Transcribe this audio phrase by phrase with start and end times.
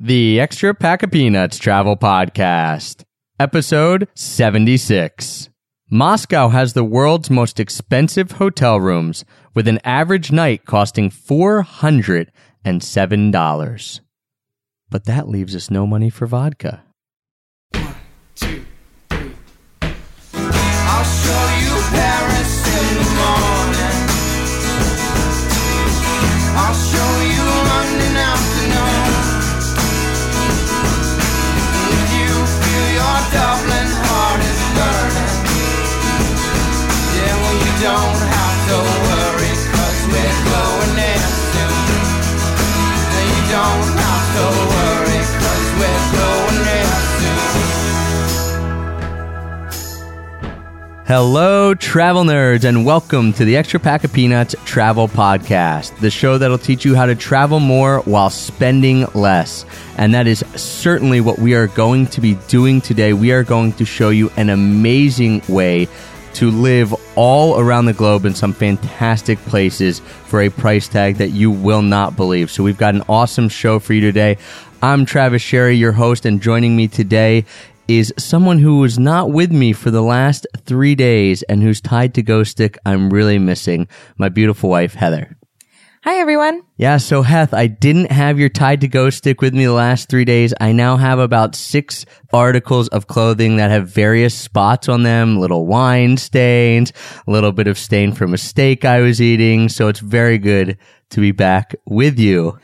[0.00, 3.02] The Extra Pack of Peanuts Travel Podcast,
[3.40, 5.48] Episode 76.
[5.90, 9.24] Moscow has the world's most expensive hotel rooms,
[9.54, 14.00] with an average night costing $407.
[14.88, 16.84] But that leaves us no money for vodka.
[17.72, 17.82] two,
[19.10, 19.32] three.
[20.32, 23.98] I'll show you Paris in the morning.
[26.56, 27.27] I'll show you
[37.80, 38.74] don't have to
[39.06, 40.98] worry, cause we're going
[41.54, 41.78] soon.
[43.22, 47.58] You don't have to worry, cause we're going there soon.
[51.06, 56.36] Hello, travel nerds, and welcome to the Extra Pack of Peanuts Travel Podcast, the show
[56.36, 59.64] that'll teach you how to travel more while spending less.
[59.96, 63.12] And that is certainly what we are going to be doing today.
[63.12, 65.86] We are going to show you an amazing way
[66.38, 71.30] to live all around the globe in some fantastic places for a price tag that
[71.30, 72.48] you will not believe.
[72.48, 74.38] So, we've got an awesome show for you today.
[74.80, 77.44] I'm Travis Sherry, your host, and joining me today
[77.88, 82.14] is someone who was not with me for the last three days and who's Tide
[82.14, 85.37] to Go stick I'm really missing, my beautiful wife, Heather.
[86.04, 86.62] Hi, everyone.
[86.76, 90.08] Yeah, so Heth, I didn't have your Tide to Go Stick with me the last
[90.08, 90.54] three days.
[90.60, 95.66] I now have about six articles of clothing that have various spots on them, little
[95.66, 96.92] wine stains,
[97.26, 99.68] a little bit of stain from a steak I was eating.
[99.68, 100.78] So it's very good
[101.10, 102.60] to be back with you.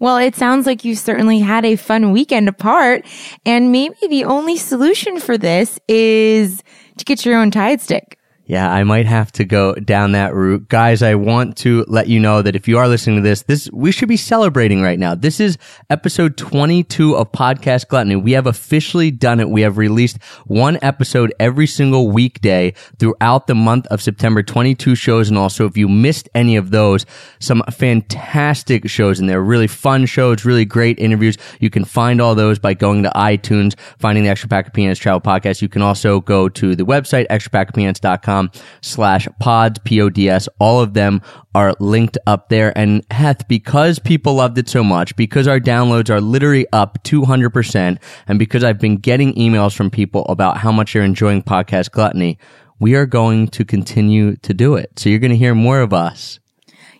[0.00, 3.04] Well, it sounds like you certainly had a fun weekend apart.
[3.44, 6.62] And maybe the only solution for this is
[6.96, 8.17] to get your own tide stick.
[8.48, 10.68] Yeah, I might have to go down that route.
[10.70, 13.68] Guys, I want to let you know that if you are listening to this, this,
[13.74, 15.14] we should be celebrating right now.
[15.14, 15.58] This is
[15.90, 18.16] episode 22 of Podcast Gluttony.
[18.16, 19.50] We have officially done it.
[19.50, 25.28] We have released one episode every single weekday throughout the month of September, 22 shows.
[25.28, 27.04] And also, if you missed any of those,
[27.40, 31.36] some fantastic shows and they're really fun shows, really great interviews.
[31.60, 34.98] You can find all those by going to iTunes, finding the Extra Pack of Peanuts
[34.98, 35.60] Travel Podcast.
[35.60, 38.37] You can also go to the website, extrapackofpeanuts.com
[38.80, 40.48] slash pods, P-O-D-S.
[40.58, 41.22] All of them
[41.54, 42.76] are linked up there.
[42.76, 47.98] And Heth, because people loved it so much, because our downloads are literally up 200%,
[48.26, 52.38] and because I've been getting emails from people about how much they're enjoying Podcast Gluttony,
[52.78, 54.98] we are going to continue to do it.
[54.98, 56.38] So you're going to hear more of us.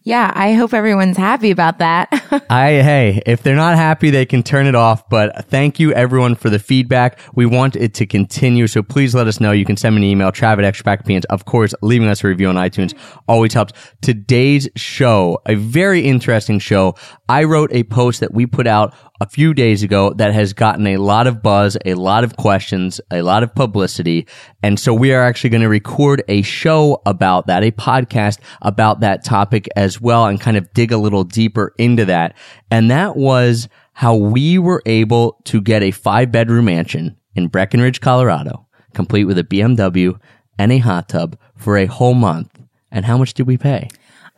[0.08, 2.08] Yeah, I hope everyone's happy about that.
[2.48, 5.06] I hey, if they're not happy, they can turn it off.
[5.10, 7.20] But thank you everyone for the feedback.
[7.34, 9.52] We want it to continue, so please let us know.
[9.52, 12.24] You can send me an email, Trav at Extra Pack of Of course, leaving us
[12.24, 12.98] a review on iTunes
[13.28, 13.74] always helps.
[14.00, 16.94] Today's show, a very interesting show.
[17.28, 20.86] I wrote a post that we put out a few days ago that has gotten
[20.86, 24.26] a lot of buzz, a lot of questions, a lot of publicity.
[24.62, 29.00] And so we are actually going to record a show about that, a podcast about
[29.00, 32.36] that topic as well and kind of dig a little deeper into that.
[32.70, 38.00] And that was how we were able to get a five bedroom mansion in Breckenridge,
[38.00, 40.18] Colorado, complete with a BMW
[40.58, 42.60] and a hot tub for a whole month.
[42.90, 43.88] And how much did we pay?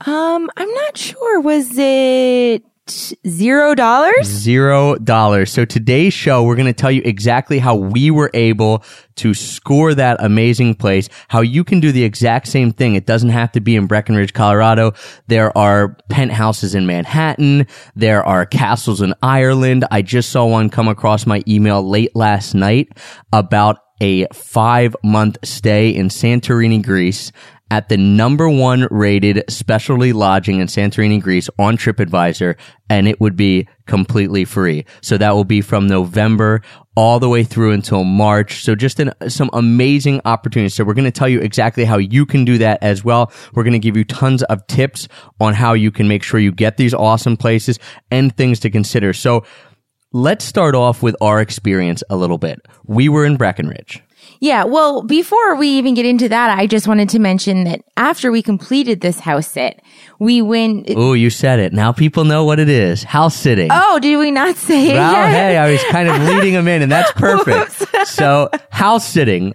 [0.06, 1.40] um, I'm not sure.
[1.40, 4.26] Was it zero dollars?
[4.26, 5.50] Zero dollars.
[5.52, 8.84] So today's show, we're going to tell you exactly how we were able
[9.16, 12.94] to score that amazing place, how you can do the exact same thing.
[12.94, 14.92] It doesn't have to be in Breckenridge, Colorado.
[15.26, 17.66] There are penthouses in Manhattan.
[17.94, 19.84] There are castles in Ireland.
[19.90, 22.88] I just saw one come across my email late last night
[23.32, 27.32] about a five month stay in Santorini, Greece
[27.70, 32.56] at the number one rated specialty lodging in Santorini, Greece on TripAdvisor,
[32.88, 34.84] and it would be completely free.
[35.00, 36.62] So that will be from November
[36.96, 38.64] all the way through until March.
[38.64, 40.74] So just an, some amazing opportunities.
[40.74, 43.32] So we're going to tell you exactly how you can do that as well.
[43.54, 45.06] We're going to give you tons of tips
[45.40, 47.78] on how you can make sure you get these awesome places
[48.10, 49.12] and things to consider.
[49.12, 49.44] So
[50.12, 52.58] let's start off with our experience a little bit.
[52.84, 54.02] We were in Breckenridge.
[54.38, 58.30] Yeah, well, before we even get into that, I just wanted to mention that after
[58.30, 59.82] we completed this house sit,
[60.18, 60.90] we went.
[60.96, 61.72] Oh, you said it.
[61.72, 63.02] Now people know what it is.
[63.02, 63.68] House sitting.
[63.70, 66.82] Oh, did we not say it Well, hey, I was kind of leading them in,
[66.82, 68.06] and that's perfect.
[68.08, 69.54] So, house sitting.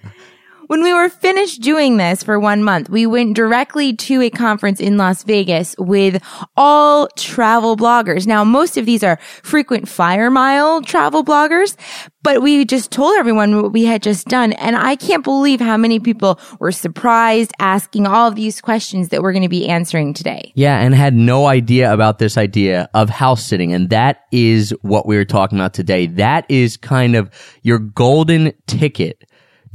[0.68, 4.80] When we were finished doing this for one month, we went directly to a conference
[4.80, 6.22] in Las Vegas with
[6.56, 8.26] all travel bloggers.
[8.26, 11.76] Now, most of these are frequent flyer mile travel bloggers,
[12.24, 14.54] but we just told everyone what we had just done.
[14.54, 19.22] And I can't believe how many people were surprised asking all of these questions that
[19.22, 20.52] we're going to be answering today.
[20.56, 23.74] Yeah, and had no idea about this idea of house sitting.
[23.74, 26.08] And that is what we were talking about today.
[26.08, 27.30] That is kind of
[27.62, 29.24] your golden ticket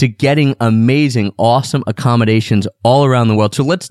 [0.01, 3.55] to getting amazing, awesome accommodations all around the world.
[3.55, 3.91] So let's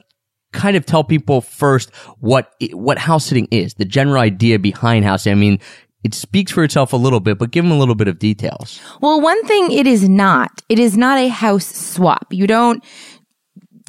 [0.52, 5.24] kind of tell people first what what house sitting is, the general idea behind house
[5.24, 5.38] sitting.
[5.38, 5.60] I mean,
[6.04, 8.80] it speaks for itself a little bit, but give them a little bit of details.
[9.02, 10.64] Well, one thing it is not.
[10.68, 12.28] It is not a house swap.
[12.32, 12.84] You don't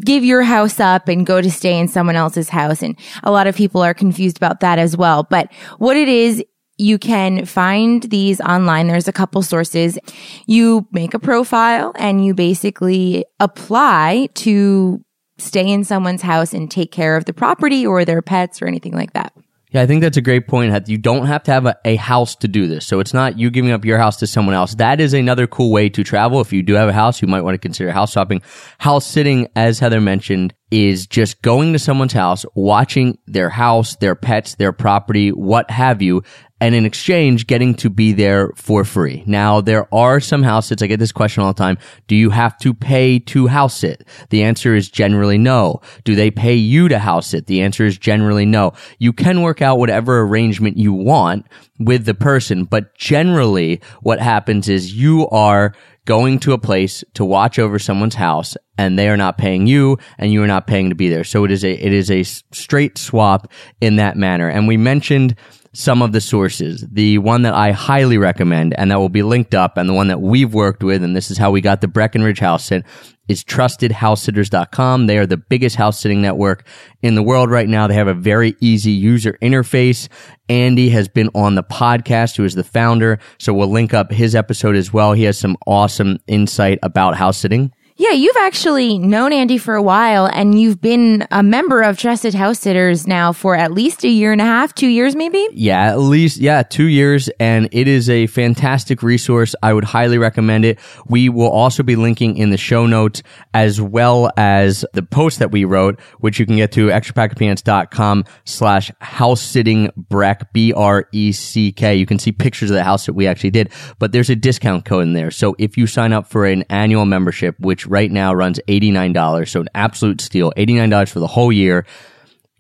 [0.05, 2.83] give your house up and go to stay in someone else's house.
[2.83, 5.23] And a lot of people are confused about that as well.
[5.23, 6.45] But what it is,
[6.81, 8.87] you can find these online.
[8.87, 9.99] There's a couple sources.
[10.47, 15.05] You make a profile and you basically apply to
[15.37, 18.95] stay in someone's house and take care of the property or their pets or anything
[18.95, 19.35] like that.
[19.73, 20.89] Yeah, I think that's a great point.
[20.89, 22.85] You don't have to have a, a, house to do this.
[22.85, 24.75] So it's not you giving up your house to someone else.
[24.75, 26.41] That is another cool way to travel.
[26.41, 28.43] If you do have a house, you might want to consider house swapping.
[28.79, 34.17] House sitting, as Heather mentioned, is just going to someone's house, watching their house, their
[34.17, 36.25] pets, their property, what have you,
[36.61, 39.23] and in exchange getting to be there for free.
[39.27, 40.83] Now, there are some house sits.
[40.83, 41.79] I get this question all the time.
[42.07, 44.07] Do you have to pay to house sit?
[44.29, 45.81] The answer is generally no.
[46.05, 47.47] Do they pay you to house sit?
[47.47, 48.73] The answer is generally no.
[48.99, 51.47] You can work out whatever arrangement you want
[51.79, 55.73] with the person, but generally what happens is you are
[56.05, 59.99] going to a place to watch over someone's house and they are not paying you
[60.19, 61.25] and you are not paying to be there.
[61.25, 64.49] So it is a, it is a straight swap in that manner.
[64.49, 65.37] And we mentioned
[65.73, 66.85] some of the sources.
[66.91, 70.09] The one that I highly recommend and that will be linked up and the one
[70.09, 72.85] that we've worked with, and this is how we got the Breckenridge house sit,
[73.29, 75.07] is trustedhousesitters.com.
[75.07, 76.67] They are the biggest house sitting network
[77.03, 77.87] in the world right now.
[77.87, 80.09] They have a very easy user interface.
[80.49, 83.21] Andy has been on the podcast, who is the founder.
[83.39, 85.13] So we'll link up his episode as well.
[85.13, 87.73] He has some awesome insight about house sitting.
[88.01, 92.33] Yeah, you've actually known Andy for a while and you've been a member of Trusted
[92.33, 95.47] House Sitters now for at least a year and a half, two years maybe?
[95.53, 97.29] Yeah, at least, yeah, two years.
[97.39, 99.55] And it is a fantastic resource.
[99.63, 100.79] I would highly recommend it.
[101.09, 105.51] We will also be linking in the show notes as well as the post that
[105.51, 111.97] we wrote, which you can get to extrapackofpeanuts.com slash house sitting Breck, B-R-E-C-K.
[111.97, 114.87] You can see pictures of the house that we actually did, but there's a discount
[114.87, 115.31] code in there.
[115.31, 119.49] So if you sign up for an annual membership, which right now runs $89.
[119.49, 121.85] So an absolute steal, $89 for the whole year.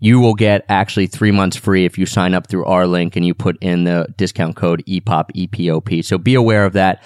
[0.00, 3.24] You will get actually three months free if you sign up through our link and
[3.24, 6.04] you put in the discount code EPOP, EPOP.
[6.04, 7.02] So be aware of that.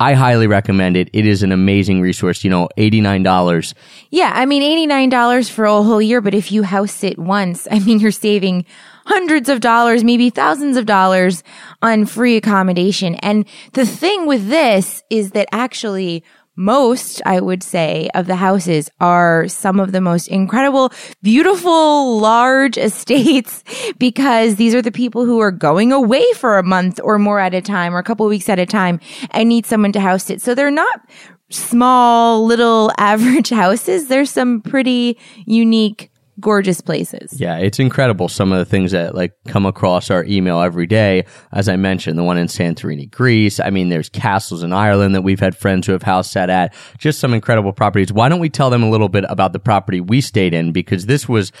[0.00, 1.08] I highly recommend it.
[1.12, 2.42] It is an amazing resource.
[2.42, 3.74] You know, $89.
[4.10, 4.32] Yeah.
[4.34, 8.00] I mean, $89 for a whole year, but if you house sit once, I mean,
[8.00, 8.66] you're saving
[9.06, 11.44] hundreds of dollars, maybe thousands of dollars
[11.80, 13.14] on free accommodation.
[13.16, 16.24] And the thing with this is that actually
[16.56, 22.76] most, I would say, of the houses are some of the most incredible, beautiful, large
[22.78, 23.64] estates
[23.98, 27.54] because these are the people who are going away for a month or more at
[27.54, 29.00] a time or a couple weeks at a time
[29.30, 30.42] and need someone to house it.
[30.42, 31.08] So they're not
[31.50, 34.08] small, little average houses.
[34.08, 36.11] There's some pretty unique
[36.42, 37.40] gorgeous places.
[37.40, 38.28] Yeah, it's incredible.
[38.28, 41.24] Some of the things that like come across our email every day.
[41.52, 43.58] As I mentioned, the one in Santorini, Greece.
[43.58, 46.74] I mean, there's castles in Ireland that we've had friends who have house sat at.
[46.98, 48.12] Just some incredible properties.
[48.12, 50.72] Why don't we tell them a little bit about the property we stayed in?
[50.72, 51.52] Because this was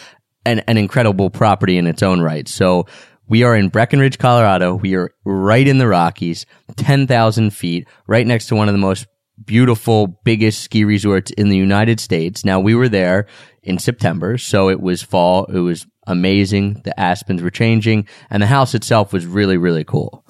[0.44, 2.46] an, an incredible property in its own right.
[2.46, 2.86] So
[3.28, 4.74] we are in Breckenridge, Colorado.
[4.74, 6.44] We are right in the Rockies,
[6.76, 9.06] 10,000 feet, right next to one of the most
[9.44, 12.44] beautiful, biggest ski resorts in the United States.
[12.44, 13.26] Now we were there
[13.62, 15.44] in September, so it was fall.
[15.44, 16.82] It was amazing.
[16.84, 20.24] The aspens were changing and the house itself was really, really cool.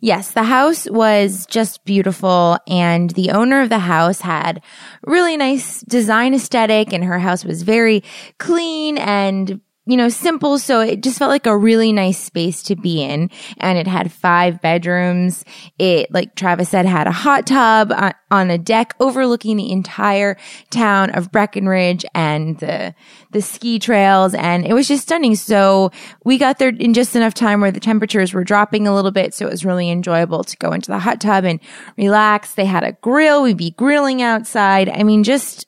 [0.00, 4.60] Yes, the house was just beautiful and the owner of the house had
[5.06, 8.02] really nice design aesthetic and her house was very
[8.38, 10.58] clean and you know, simple.
[10.58, 13.30] So it just felt like a really nice space to be in.
[13.58, 15.44] And it had five bedrooms.
[15.78, 20.36] It, like Travis said, had a hot tub on, on a deck overlooking the entire
[20.70, 22.94] town of Breckenridge and the,
[23.32, 24.34] the ski trails.
[24.34, 25.34] And it was just stunning.
[25.34, 25.90] So
[26.24, 29.34] we got there in just enough time where the temperatures were dropping a little bit.
[29.34, 31.58] So it was really enjoyable to go into the hot tub and
[31.96, 32.54] relax.
[32.54, 33.42] They had a grill.
[33.42, 34.88] We'd be grilling outside.
[34.88, 35.66] I mean, just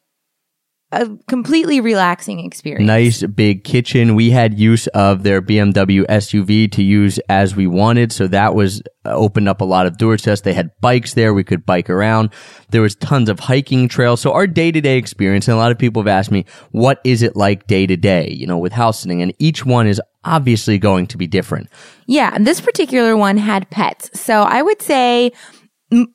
[0.94, 2.86] a completely relaxing experience.
[2.86, 4.14] Nice big kitchen.
[4.14, 8.12] We had use of their BMW SUV to use as we wanted.
[8.12, 10.40] So that was uh, opened up a lot of doors to us.
[10.40, 11.34] They had bikes there.
[11.34, 12.30] We could bike around.
[12.70, 14.20] There was tons of hiking trails.
[14.20, 17.00] So our day to day experience, and a lot of people have asked me, what
[17.04, 19.22] is it like day to day, you know, with house sitting?
[19.22, 21.68] And each one is obviously going to be different.
[22.06, 24.18] Yeah, and this particular one had pets.
[24.18, 25.32] So I would say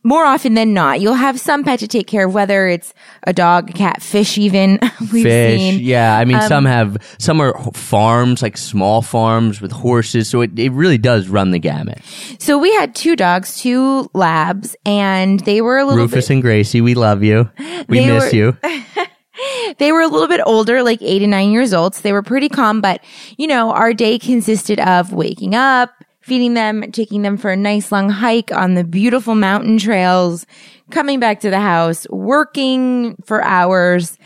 [0.03, 2.93] more often than not, you'll have some pet to take care of, whether it's
[3.25, 4.79] a dog, a cat, fish, even.
[5.11, 5.59] We've Fish.
[5.59, 5.79] seen.
[5.81, 6.17] Yeah.
[6.17, 10.29] I mean, Um, some have, some are farms, like small farms with horses.
[10.29, 11.99] So it, it really does run the gamut.
[12.39, 16.41] So we had two dogs, two labs, and they were a little Rufus bit, and
[16.41, 17.49] Gracie, we love you.
[17.87, 18.57] We miss were- you.
[19.77, 21.95] they were a little bit older, like eight and nine years old.
[21.95, 23.01] So they were pretty calm, but
[23.37, 25.91] you know, our day consisted of waking up,
[26.29, 30.45] feeding them, taking them for a nice long hike on the beautiful mountain trails,
[30.91, 34.17] coming back to the house, working for hours,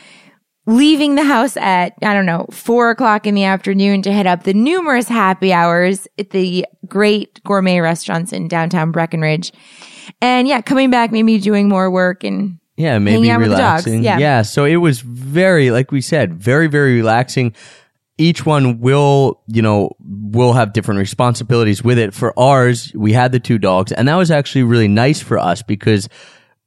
[0.65, 4.43] leaving the house at, I don't know, four o'clock in the afternoon to hit up
[4.43, 9.51] the numerous happy hours at the great gourmet restaurants in downtown Breckenridge.
[10.21, 13.57] And yeah, coming back, maybe doing more work and Yeah, maybe hanging out with the
[13.57, 14.03] dogs, relaxing.
[14.03, 14.41] yeah.
[14.41, 17.53] so it was very, like we said, very, very relaxing.
[18.17, 22.13] Each one will, you know, will have different responsibilities with it.
[22.13, 25.63] For ours, we had the two dogs, and that was actually really nice for us
[25.63, 26.07] because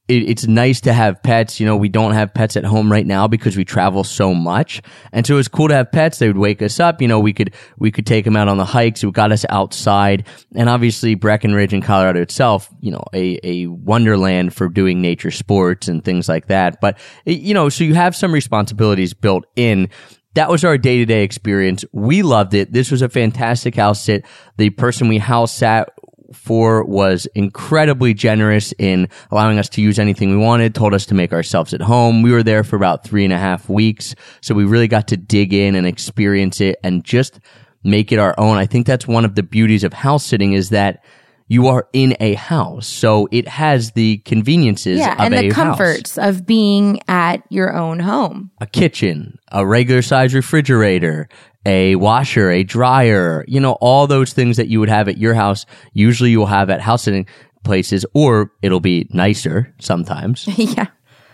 [0.08, 1.60] it, it's nice to have pets.
[1.60, 4.82] You know, we don't have pets at home right now because we travel so much.
[5.12, 6.18] And so it's cool to have pets.
[6.18, 7.00] They would wake us up.
[7.02, 9.02] You know, we could, we could take them out on the hikes.
[9.04, 10.26] It got us outside.
[10.54, 15.88] And obviously Breckenridge in Colorado itself, you know, a, a wonderland for doing nature sports
[15.88, 16.80] and things like that.
[16.80, 19.88] But, it- you know, so you have some responsibilities built in.
[20.36, 21.82] That was our day to day experience.
[21.92, 22.70] We loved it.
[22.70, 24.26] This was a fantastic house sit.
[24.58, 25.88] The person we house sat
[26.34, 31.14] for was incredibly generous in allowing us to use anything we wanted, told us to
[31.14, 32.20] make ourselves at home.
[32.20, 34.14] We were there for about three and a half weeks.
[34.42, 37.40] So we really got to dig in and experience it and just
[37.82, 38.58] make it our own.
[38.58, 41.02] I think that's one of the beauties of house sitting is that
[41.48, 42.86] you are in a house.
[42.86, 45.52] So it has the conveniences yeah, of and the house.
[45.52, 48.50] comforts of being at your own home.
[48.60, 51.28] a kitchen, a regular size refrigerator,
[51.64, 55.34] a washer, a dryer, you know, all those things that you would have at your
[55.34, 55.66] house.
[55.92, 57.26] Usually you'll have at house sitting
[57.64, 60.46] places or it'll be nicer sometimes.
[60.58, 60.86] yeah.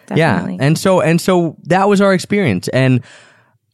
[0.07, 0.57] Definitely.
[0.57, 0.64] Yeah.
[0.64, 2.69] And so, and so that was our experience.
[2.69, 3.02] And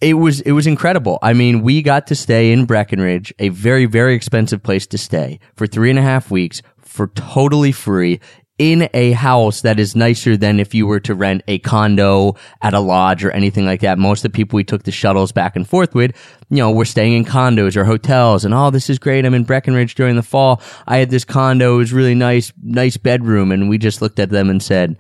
[0.01, 1.19] it was, it was incredible.
[1.23, 5.41] I mean, we got to stay in Breckenridge, a very, very expensive place to stay
[5.55, 8.21] for three and a half weeks for totally free
[8.59, 12.75] in a house that is nicer than if you were to rent a condo at
[12.75, 13.99] a lodge or anything like that.
[13.99, 16.13] Most of the people we took the shuttles back and forth with,
[16.51, 19.25] you know, were staying in condos or hotels and, oh, this is great.
[19.25, 20.61] I'm in Breckenridge during the fall.
[20.89, 21.75] I had this condo.
[21.75, 23.53] It was really nice, nice bedroom.
[23.53, 24.97] And we just looked at them and said,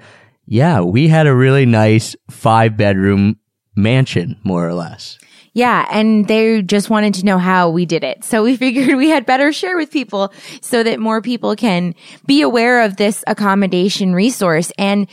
[0.47, 3.38] yeah, we had a really nice five bedroom
[3.78, 5.18] mansion, more or less.
[5.54, 8.23] Yeah, and they just wanted to know how we did it.
[8.23, 11.94] So we figured we had better share with people so that more people can
[12.26, 14.70] be aware of this accommodation resource.
[14.78, 15.08] And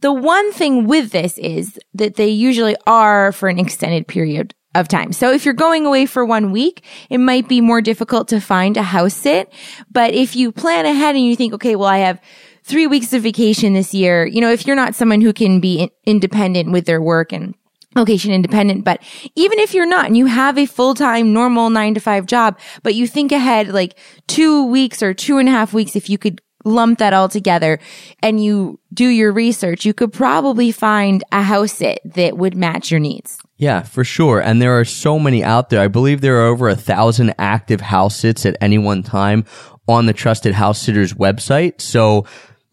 [0.00, 4.86] the one thing with this is that they usually are for an extended period of
[4.86, 5.12] time.
[5.12, 8.76] So if you're going away for one week, it might be more difficult to find
[8.76, 9.52] a house sit.
[9.90, 12.20] But if you plan ahead and you think, okay, well, I have
[12.62, 15.90] three weeks of vacation this year, you know, if you're not someone who can be
[16.06, 17.54] independent with their work and
[17.96, 19.02] location independent, but
[19.34, 22.94] even if you're not and you have a full-time normal nine to five job, but
[22.94, 26.40] you think ahead like two weeks or two and a half weeks, if you could
[26.64, 27.78] lump that all together
[28.22, 32.90] and you do your research, you could probably find a house sit that would match
[32.90, 33.38] your needs.
[33.56, 34.40] Yeah, for sure.
[34.40, 35.80] And there are so many out there.
[35.80, 39.44] I believe there are over a thousand active house sits at any one time
[39.88, 41.80] on the Trusted House Sitters website.
[41.80, 42.24] So,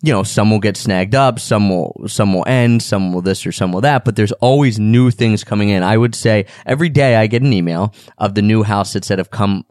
[0.01, 3.46] you know, some will get snagged up, some will, some will end, some will this
[3.48, 5.82] or some will that, but there's always new things coming in.
[5.82, 9.32] I would say every day I get an email of the new house that have
[9.32, 9.66] come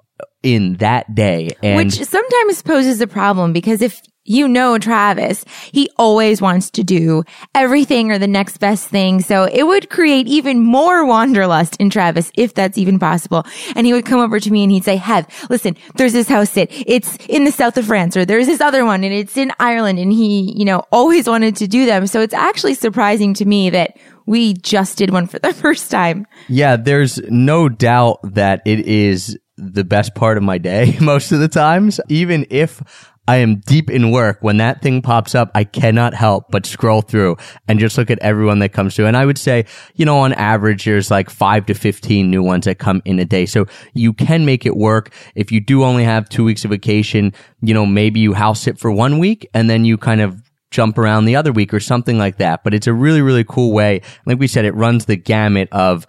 [0.47, 1.51] in that day.
[1.61, 6.85] And Which sometimes poses a problem because if you know Travis, he always wants to
[6.85, 9.21] do everything or the next best thing.
[9.23, 13.45] So it would create even more wanderlust in Travis if that's even possible.
[13.75, 16.51] And he would come over to me and he'd say, Heth, listen, there's this house
[16.51, 16.69] sit.
[16.71, 19.99] It's in the south of France or there's this other one and it's in Ireland.
[19.99, 22.07] And he, you know, always wanted to do them.
[22.07, 26.27] So it's actually surprising to me that we just did one for the first time.
[26.49, 31.41] Yeah, there's no doubt that it is the best part of my day most of
[31.41, 32.01] the times.
[32.09, 32.83] Even if
[33.29, 37.03] I am deep in work, when that thing pops up, I cannot help but scroll
[37.03, 37.37] through
[37.67, 39.07] and just look at everyone that comes through.
[39.07, 42.67] And I would say, you know, on average, there's like five to 15 new ones
[42.67, 43.45] that come in a day.
[43.47, 45.13] So you can make it work.
[45.35, 47.33] If you do only have two weeks of vacation,
[47.63, 50.99] you know, maybe you house it for one week and then you kind of jump
[50.99, 52.63] around the other week or something like that.
[52.63, 54.03] But it's a really, really cool way.
[54.25, 56.07] Like we said, it runs the gamut of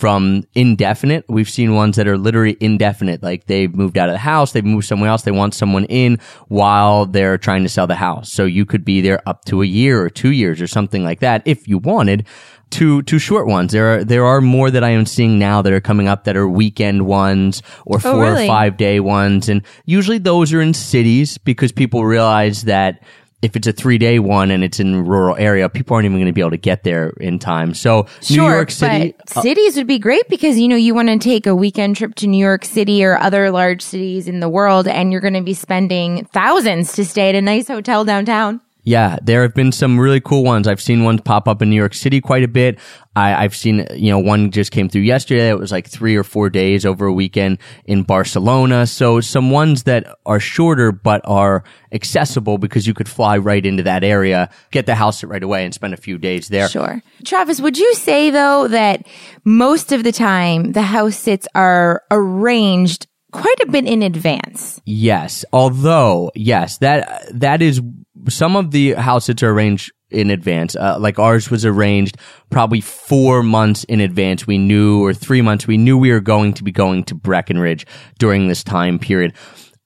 [0.00, 1.26] from indefinite.
[1.28, 3.22] We've seen ones that are literally indefinite.
[3.22, 6.18] Like they've moved out of the house, they've moved somewhere else, they want someone in
[6.48, 8.32] while they're trying to sell the house.
[8.32, 11.20] So you could be there up to a year or two years or something like
[11.20, 12.26] that if you wanted.
[12.74, 13.72] To, to short ones.
[13.72, 16.36] There are, there are more that I am seeing now that are coming up that
[16.36, 19.48] are weekend ones or oh, four or five day ones.
[19.48, 23.02] And usually those are in cities because people realize that
[23.42, 26.18] if it's a three day one and it's in a rural area, people aren't even
[26.18, 27.74] going to be able to get there in time.
[27.74, 31.18] So New York City, uh, cities would be great because you know you want to
[31.18, 34.86] take a weekend trip to New York City or other large cities in the world,
[34.86, 38.60] and you're going to be spending thousands to stay at a nice hotel downtown.
[38.82, 40.66] Yeah, there have been some really cool ones.
[40.66, 42.78] I've seen ones pop up in New York City quite a bit.
[43.14, 45.50] I, I've seen, you know, one just came through yesterday.
[45.50, 48.86] It was like three or four days over a weekend in Barcelona.
[48.86, 53.82] So some ones that are shorter but are accessible because you could fly right into
[53.82, 56.68] that area, get the house right away and spend a few days there.
[56.68, 57.02] Sure.
[57.24, 59.06] Travis, would you say though that
[59.44, 64.80] most of the time the house sits are arranged quite a bit in advance?
[64.86, 65.44] Yes.
[65.52, 67.80] Although, yes, that, that is
[68.28, 70.76] some of the house sits are arranged in advance.
[70.76, 72.16] Uh, like ours was arranged
[72.50, 74.46] probably four months in advance.
[74.46, 77.86] We knew, or three months, we knew we were going to be going to Breckenridge
[78.18, 79.34] during this time period.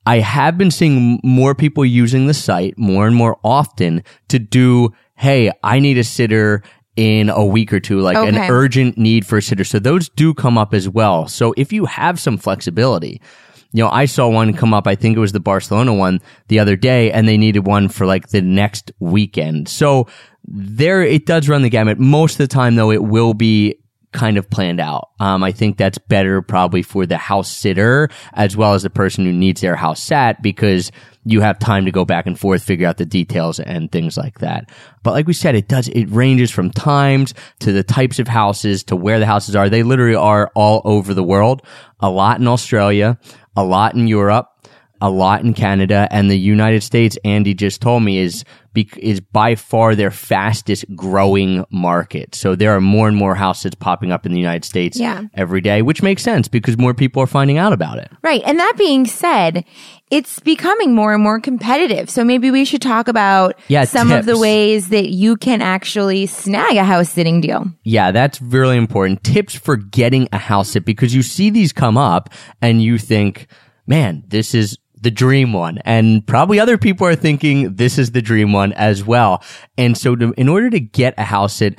[0.07, 4.91] I have been seeing more people using the site more and more often to do,
[5.17, 6.63] hey, I need a sitter
[6.97, 9.65] in a week or two, like an urgent need for a sitter.
[9.65, 11.27] So those do come up as well.
[11.27, 13.21] So if you have some flexibility,
[13.75, 14.87] you know, I saw one come up.
[14.87, 18.07] I think it was the Barcelona one the other day and they needed one for
[18.07, 19.69] like the next weekend.
[19.69, 20.07] So
[20.45, 21.99] there, it does run the gamut.
[21.99, 23.81] Most of the time though, it will be
[24.13, 25.11] kind of planned out.
[25.19, 29.25] Um, I think that's better probably for the house sitter as well as the person
[29.25, 30.93] who needs their house sat because
[31.25, 34.39] you have time to go back and forth, figure out the details and things like
[34.39, 34.71] that.
[35.03, 38.85] But like we said, it does, it ranges from times to the types of houses
[38.85, 39.69] to where the houses are.
[39.69, 41.63] They literally are all over the world,
[41.99, 43.19] a lot in Australia,
[43.57, 44.54] a lot in Europe,
[45.05, 47.19] a lot in Canada and the United States.
[47.27, 48.43] Andy just told me is
[48.97, 52.35] is by far their fastest growing market.
[52.35, 55.25] So there are more and more houses popping up in the United States Yeah.
[55.35, 58.11] every day, which makes sense because more people are finding out about it.
[58.23, 58.43] Right.
[58.45, 59.65] And that being said,
[60.11, 62.11] it's becoming more and more competitive.
[62.11, 66.27] So maybe we should talk about Yeah, some of the ways that you can actually
[66.27, 67.67] snag a house sitting deal.
[67.85, 69.23] Yeah, that's really important.
[69.23, 72.29] Tips for getting a house sit because you see these come up
[72.61, 73.47] and you think,
[73.87, 75.79] man, this is the dream one.
[75.85, 79.43] And probably other people are thinking this is the dream one as well.
[79.79, 81.79] And so to, in order to get a house sit,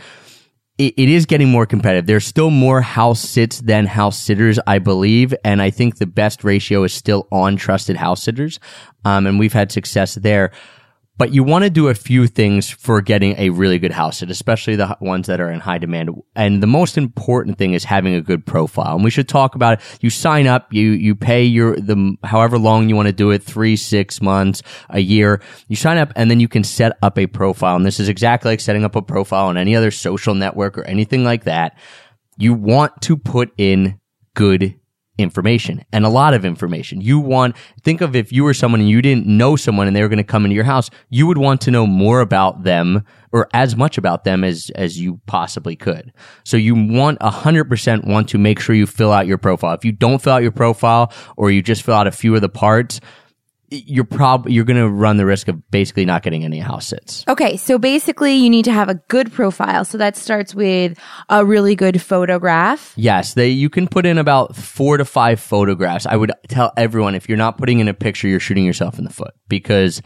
[0.77, 2.05] it, it is getting more competitive.
[2.05, 5.33] There's still more house sits than house sitters, I believe.
[5.43, 8.59] And I think the best ratio is still on trusted house sitters.
[9.03, 10.51] Um, and we've had success there.
[11.17, 14.29] But you want to do a few things for getting a really good house sit,
[14.29, 16.09] especially the ones that are in high demand.
[16.35, 18.95] And the most important thing is having a good profile.
[18.95, 19.97] And we should talk about it.
[20.01, 23.43] You sign up, you, you pay your, the, however long you want to do it,
[23.43, 25.41] three, six months, a year.
[25.67, 27.77] You sign up and then you can set up a profile.
[27.77, 30.83] And this is exactly like setting up a profile on any other social network or
[30.83, 31.77] anything like that.
[32.37, 33.99] You want to put in
[34.33, 34.77] good
[35.17, 37.01] information and a lot of information.
[37.01, 40.01] You want, think of if you were someone and you didn't know someone and they
[40.01, 43.03] were going to come into your house, you would want to know more about them
[43.31, 46.13] or as much about them as, as you possibly could.
[46.43, 49.73] So you want a hundred percent want to make sure you fill out your profile.
[49.73, 52.41] If you don't fill out your profile or you just fill out a few of
[52.41, 52.99] the parts,
[53.69, 57.23] you're probably, you're going to run the risk of basically not getting any house sits.
[57.27, 57.57] Okay.
[57.57, 59.85] So basically you need to have a good profile.
[59.85, 60.97] So that starts with
[61.29, 62.93] a really good photograph.
[62.95, 66.05] Yes, they you can put in about four to five photographs.
[66.05, 69.03] I would tell everyone if you're not putting in a picture, you're shooting yourself in
[69.03, 70.01] the foot because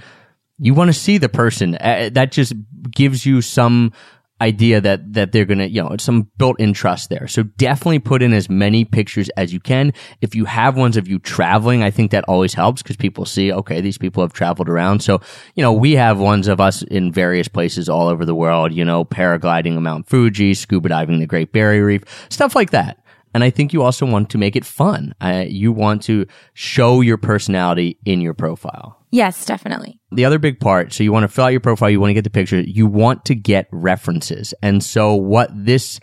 [0.58, 1.76] you want to see the person.
[1.76, 2.54] Uh, that just
[2.92, 3.94] gives you some
[4.42, 7.28] idea that that they're gonna you know it's some built-in trust there.
[7.28, 9.94] So definitely put in as many pictures as you can.
[10.22, 13.52] If you have ones of you traveling, I think that always helps because people see
[13.52, 15.02] okay these people have traveled around.
[15.02, 15.22] So
[15.56, 18.74] you know we have ones of us in various places all over the world.
[18.74, 23.04] You know paragliding on Mount Fuji, scuba diving the Great Barrier Reef, stuff like that.
[23.34, 25.14] And I think you also want to make it fun.
[25.22, 28.99] Uh, you want to show your personality in your profile.
[29.12, 30.00] Yes, definitely.
[30.12, 32.14] The other big part, so you want to fill out your profile, you want to
[32.14, 34.54] get the picture, you want to get references.
[34.62, 36.00] And so what this,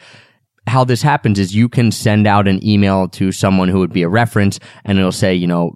[0.66, 4.02] how this happens is you can send out an email to someone who would be
[4.02, 5.72] a reference and it'll say, you know,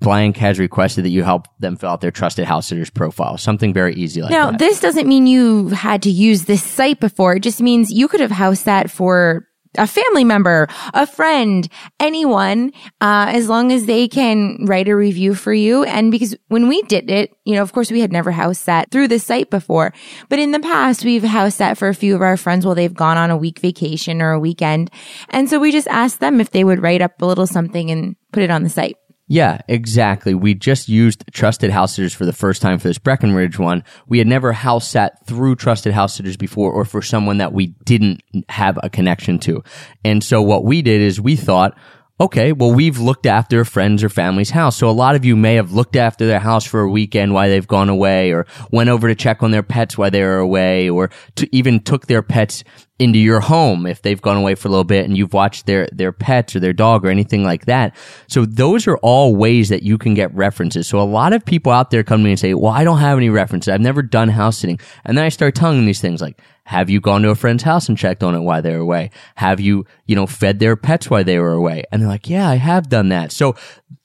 [0.00, 3.36] blank has requested that you help them fill out their trusted house sitters profile.
[3.36, 4.36] Something very easy like that.
[4.36, 4.58] Now, that.
[4.58, 7.36] this doesn't mean you had to use this site before.
[7.36, 9.47] It just means you could have house sat for
[9.78, 11.68] a family member, a friend,
[12.00, 15.84] anyone, uh, as long as they can write a review for you.
[15.84, 18.90] And because when we did it, you know, of course we had never house sat
[18.90, 19.94] through the site before,
[20.28, 22.92] but in the past we've house sat for a few of our friends while they've
[22.92, 24.90] gone on a week vacation or a weekend.
[25.30, 28.16] And so we just asked them if they would write up a little something and
[28.32, 28.96] put it on the site.
[29.30, 30.34] Yeah, exactly.
[30.34, 33.84] We just used trusted house sitters for the first time for this Breckenridge one.
[34.06, 37.68] We had never house sat through trusted house sitters before or for someone that we
[37.84, 39.62] didn't have a connection to.
[40.02, 41.76] And so what we did is we thought,
[42.20, 44.76] Okay, well, we've looked after a friend's or family's house.
[44.76, 47.48] So a lot of you may have looked after their house for a weekend while
[47.48, 50.90] they've gone away or went over to check on their pets while they were away
[50.90, 52.64] or to even took their pets
[52.98, 55.88] into your home if they've gone away for a little bit and you've watched their,
[55.92, 57.94] their pets or their dog or anything like that.
[58.26, 60.88] So those are all ways that you can get references.
[60.88, 62.98] So a lot of people out there come to me and say, well, I don't
[62.98, 63.72] have any references.
[63.72, 64.80] I've never done house sitting.
[65.04, 67.62] And then I start telling them these things like, have you gone to a friend's
[67.62, 69.10] house and checked on it while they were away?
[69.36, 71.84] Have you, you know, fed their pets while they were away?
[71.90, 73.32] And they're like, yeah, I have done that.
[73.32, 73.56] So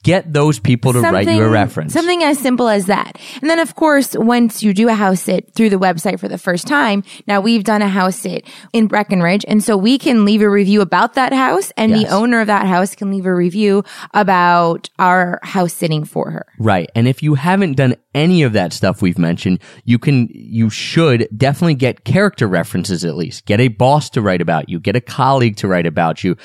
[0.02, 1.92] get those people to write you a reference.
[1.92, 3.18] Something as simple as that.
[3.40, 6.38] And then of course, once you do a house sit through the website for the
[6.38, 9.44] first time, now we've done a house sit in Breckenridge.
[9.48, 12.02] And so we can leave a review about that house and Yes.
[12.02, 16.46] the owner of that house can leave a review about our house sitting for her.
[16.58, 16.90] Right.
[16.94, 21.28] And if you haven't done any of that stuff we've mentioned, you can, you should
[21.36, 23.44] definitely get character references at least.
[23.44, 24.78] Get a boss to write about you.
[24.80, 26.36] Get a colleague to write about you.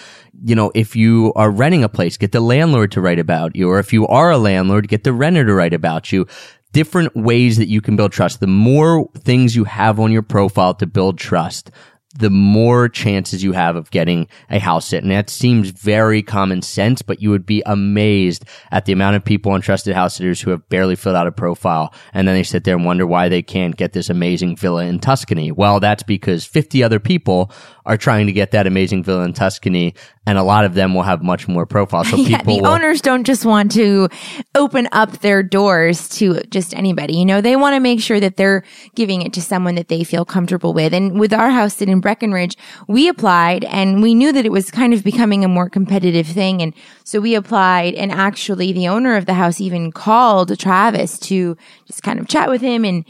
[0.42, 3.70] You know, if you are renting a place, get the landlord to write about you.
[3.70, 6.28] Or if you are a landlord, get the renter to write about you.
[6.72, 8.40] Different ways that you can build trust.
[8.40, 11.72] The more things you have on your profile to build trust,
[12.16, 15.04] the more chances you have of getting a house sit.
[15.04, 19.24] And that seems very common sense, but you would be amazed at the amount of
[19.24, 21.94] people on trusted house sitters who have barely filled out a profile.
[22.14, 25.00] And then they sit there and wonder why they can't get this amazing villa in
[25.00, 25.52] Tuscany.
[25.52, 27.52] Well, that's because 50 other people
[27.86, 29.94] are trying to get that amazing villa in Tuscany.
[30.30, 32.10] And a lot of them will have much more profiles.
[32.10, 34.10] So Yeah, people the will, owners don't just want to
[34.54, 37.18] open up their doors to just anybody.
[37.18, 38.64] You know, they want to make sure that they're
[38.94, 40.94] giving it to someone that they feel comfortable with.
[40.94, 42.56] And with our house sit in Breckenridge,
[42.88, 46.62] we applied and we knew that it was kind of becoming a more competitive thing.
[46.62, 51.58] And so we applied and actually the owner of the house even called Travis to
[51.88, 53.04] just kind of chat with him and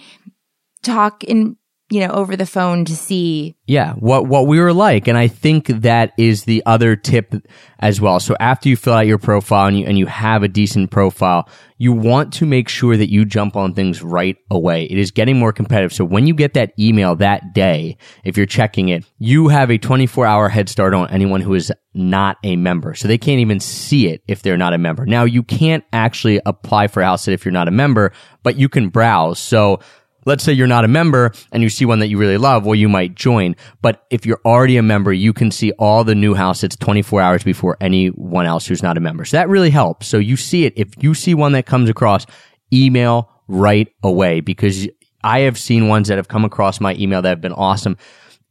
[0.83, 1.57] talk in,
[1.89, 5.27] you know, over the phone to see Yeah, what what we were like, and I
[5.27, 7.33] think that is the other tip
[7.79, 8.19] as well.
[8.19, 11.49] So after you fill out your profile and you and you have a decent profile,
[11.77, 14.83] you want to make sure that you jump on things right away.
[14.83, 15.93] It is getting more competitive.
[15.93, 19.77] So when you get that email that day, if you're checking it, you have a
[19.77, 22.93] 24 hour head start on anyone who is not a member.
[22.93, 25.05] So they can't even see it if they're not a member.
[25.05, 28.11] Now you can't actually apply for house if you're not a member,
[28.43, 29.39] but you can browse.
[29.39, 29.79] So
[30.25, 32.75] let's say you're not a member and you see one that you really love, well,
[32.75, 33.55] you might join.
[33.81, 37.21] But if you're already a member, you can see all the new house it's 24
[37.21, 39.25] hours before anyone else who's not a member.
[39.25, 40.07] So that really helps.
[40.07, 40.73] So you see it.
[40.75, 42.25] If you see one that comes across,
[42.73, 44.87] email right away because
[45.23, 47.97] I have seen ones that have come across my email that have been awesome.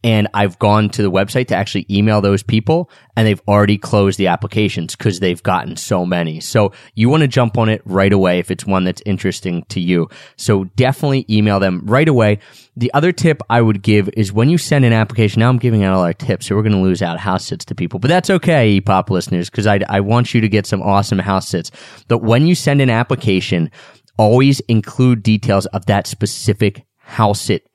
[0.04, 4.16] And I've gone to the website to actually email those people and they've already closed
[4.16, 6.38] the applications because they've gotten so many.
[6.38, 9.80] So you want to jump on it right away if it's one that's interesting to
[9.80, 10.08] you.
[10.36, 12.38] So definitely email them right away.
[12.76, 15.82] The other tip I would give is when you send an application, now I'm giving
[15.82, 18.06] out all our tips, so we're going to lose out house sits to people, but
[18.06, 21.72] that's okay, EPOP listeners, because I, I want you to get some awesome house sits.
[22.06, 23.72] But when you send an application,
[24.16, 27.66] always include details of that specific house sit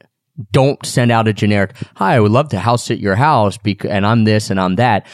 [0.52, 3.90] don't send out a generic, hi, I would love to house sit your house because,
[3.90, 5.06] and I'm this and I'm that.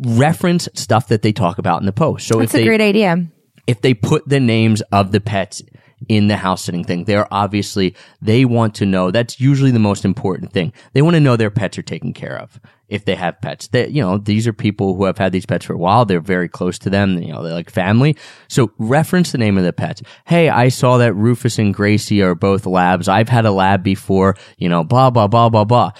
[0.00, 2.26] Reference stuff that they talk about in the post.
[2.28, 3.26] So That's if a they, great idea.
[3.66, 5.62] if they put the names of the pets
[6.08, 10.04] in the house sitting thing, they're obviously, they want to know, that's usually the most
[10.04, 10.72] important thing.
[10.92, 13.68] They want to know their pets are taken care of if they have pets.
[13.68, 16.04] That, you know, these are people who have had these pets for a while.
[16.04, 17.20] They're very close to them.
[17.20, 18.16] You know, they're like family.
[18.48, 20.02] So reference the name of the pets.
[20.24, 23.08] Hey, I saw that Rufus and Gracie are both labs.
[23.08, 25.92] I've had a lab before, you know, blah, blah, blah, blah, blah.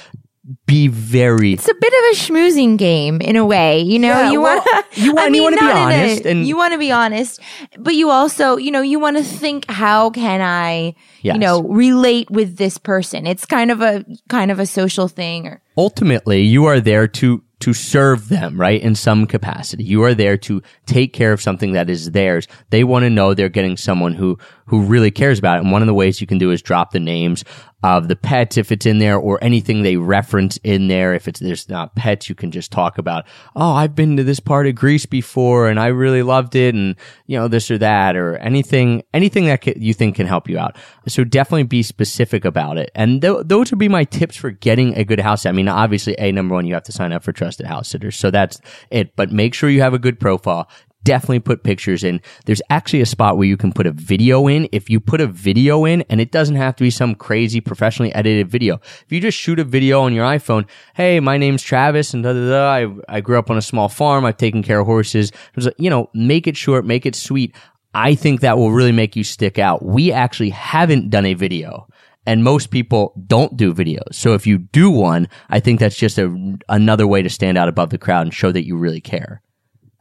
[0.66, 4.08] Be very It's a bit of a schmoozing game in a way, you know.
[4.08, 6.90] Yeah, you well, want you want- you wanna be honest and- you want to be
[6.90, 7.40] honest,
[7.78, 11.34] but you also, you know, you want to think, how can I, Yes.
[11.34, 13.26] you know, relate with this person?
[13.26, 17.42] It's kind of a kind of a social thing, or ultimately you are there to
[17.60, 21.72] to serve them right in some capacity you are there to take care of something
[21.72, 25.58] that is theirs they want to know they're getting someone who who really cares about
[25.58, 25.62] it.
[25.62, 27.44] And one of the ways you can do is drop the names
[27.84, 31.14] of the pets if it's in there or anything they reference in there.
[31.14, 34.40] If it's there's not pets, you can just talk about, oh, I've been to this
[34.40, 38.16] part of Greece before and I really loved it, and you know this or that
[38.16, 40.76] or anything anything that you think can help you out.
[41.06, 42.90] So definitely be specific about it.
[42.94, 45.46] And th- those would be my tips for getting a good house.
[45.46, 48.16] I mean, obviously, a number one, you have to sign up for trusted house sitters,
[48.16, 49.14] so that's it.
[49.14, 50.68] But make sure you have a good profile
[51.08, 52.20] definitely put pictures in.
[52.44, 54.68] There's actually a spot where you can put a video in.
[54.72, 58.14] If you put a video in, and it doesn't have to be some crazy professionally
[58.14, 58.74] edited video.
[58.74, 62.34] If you just shoot a video on your iPhone, hey, my name's Travis, and da
[62.34, 62.70] da da.
[62.70, 64.26] I, I grew up on a small farm.
[64.26, 65.32] I've taken care of horses.
[65.78, 67.54] You know, make it short, make it sweet.
[67.94, 69.82] I think that will really make you stick out.
[69.82, 71.88] We actually haven't done a video
[72.26, 74.12] and most people don't do videos.
[74.12, 77.68] So if you do one, I think that's just a, another way to stand out
[77.68, 79.40] above the crowd and show that you really care.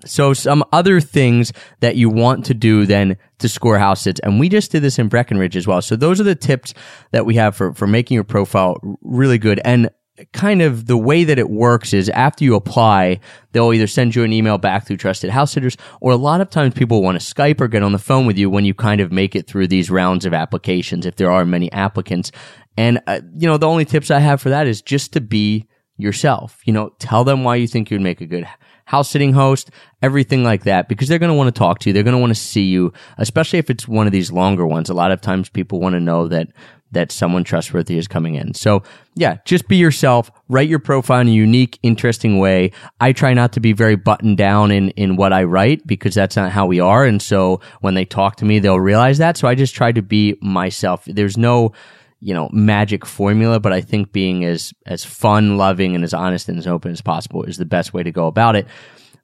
[0.05, 4.19] So some other things that you want to do then to score house sits.
[4.21, 5.81] And we just did this in Breckenridge as well.
[5.81, 6.73] So those are the tips
[7.11, 9.59] that we have for, for making your profile really good.
[9.65, 9.89] And
[10.33, 13.19] kind of the way that it works is after you apply,
[13.51, 16.49] they'll either send you an email back through trusted house sitters, or a lot of
[16.49, 19.01] times people want to Skype or get on the phone with you when you kind
[19.01, 22.31] of make it through these rounds of applications, if there are many applicants.
[22.77, 25.67] And, uh, you know, the only tips I have for that is just to be
[25.97, 26.61] yourself.
[26.65, 28.47] You know, tell them why you think you'd make a good
[28.85, 29.69] house sitting host,
[30.01, 31.93] everything like that, because they're going to want to talk to you.
[31.93, 34.89] They're going to want to see you, especially if it's one of these longer ones.
[34.89, 36.47] A lot of times people want to know that
[36.91, 38.53] that someone trustworthy is coming in.
[38.53, 38.83] So
[39.15, 42.71] yeah, just be yourself, write your profile in a unique, interesting way.
[43.01, 46.37] I try not to be very buttoned down in, in what I write because that's
[46.37, 47.03] not how we are.
[47.03, 49.37] And so when they talk to me, they'll realize that.
[49.37, 51.03] So I just try to be myself.
[51.05, 51.73] There's no,
[52.19, 56.49] you know, magic formula, but I think being as, as fun, loving, and as honest
[56.49, 58.67] and as open as possible is the best way to go about it.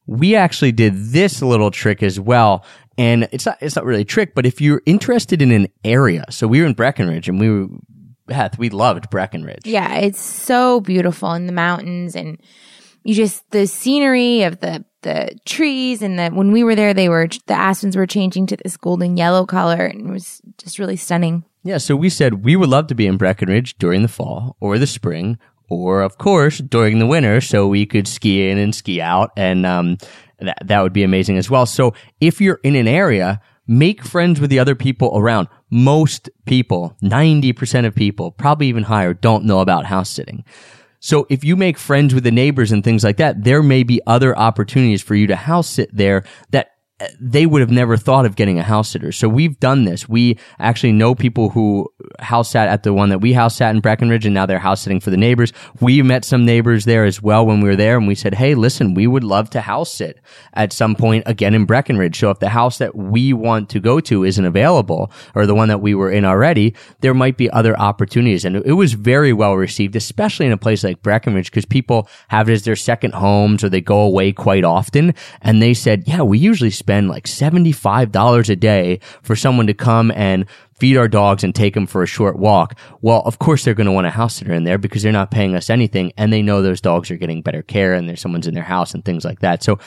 [0.05, 2.65] We actually did this little trick as well.
[2.97, 6.25] And it's not, it's not really a trick, but if you're interested in an area,
[6.29, 7.67] so we were in Breckenridge and we were,
[8.29, 9.65] Heth, we loved Breckenridge.
[9.65, 12.39] Yeah, it's so beautiful in the mountains and
[13.03, 17.09] you just the scenery of the the trees and the when we were there they
[17.09, 20.95] were the aspens were changing to this golden yellow color and it was just really
[20.97, 21.43] stunning.
[21.63, 24.77] Yeah, so we said we would love to be in Breckenridge during the fall or
[24.77, 25.37] the spring,
[25.69, 29.65] or of course during the winter, so we could ski in and ski out, and
[29.65, 29.97] um,
[30.39, 31.65] that that would be amazing as well.
[31.65, 35.47] So if you're in an area, make friends with the other people around.
[35.69, 40.43] Most people, ninety percent of people, probably even higher, don't know about house sitting.
[41.03, 43.99] So if you make friends with the neighbors and things like that, there may be
[44.07, 46.72] other opportunities for you to house sit there that
[47.19, 49.11] they would have never thought of getting a house sitter.
[49.11, 50.07] So we've done this.
[50.07, 51.89] We actually know people who
[52.19, 54.81] house sat at the one that we house sat in Breckenridge and now they're house
[54.81, 55.53] sitting for the neighbors.
[55.79, 58.55] We met some neighbors there as well when we were there and we said, Hey,
[58.55, 60.19] listen, we would love to house sit
[60.53, 62.19] at some point again in Breckenridge.
[62.19, 65.69] So if the house that we want to go to isn't available or the one
[65.69, 68.45] that we were in already, there might be other opportunities.
[68.45, 72.49] And it was very well received, especially in a place like Breckenridge because people have
[72.49, 75.13] it as their second homes or they go away quite often.
[75.41, 80.11] And they said, yeah, we usually spend like $75 a day for someone to come
[80.11, 80.45] and
[80.79, 82.77] feed our dogs and take them for a short walk.
[83.01, 85.31] Well, of course they're going to want a house sitter in there because they're not
[85.31, 88.47] paying us anything and they know those dogs are getting better care and there's someone's
[88.47, 89.63] in their house and things like that.
[89.63, 89.79] So